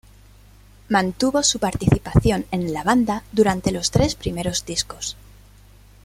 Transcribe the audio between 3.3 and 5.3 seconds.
durante los tres primeros discos.